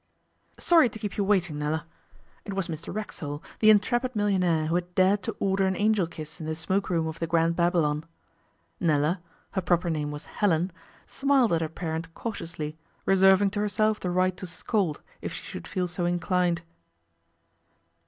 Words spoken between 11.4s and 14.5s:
at her parent cautiously, reserving to herself the right to